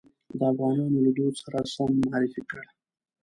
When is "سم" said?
1.73-1.91